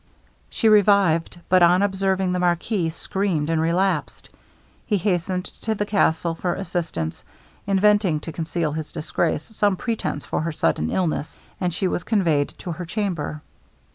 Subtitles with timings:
[0.49, 4.29] She revived, but on observing the marquis, screamed and relapsed.
[4.87, 7.23] He hastened to the castle for assistance,
[7.67, 12.49] inventing, to conceal his disgrace, some pretence for her sudden illness, and she was conveyed
[12.57, 13.43] to her chamber.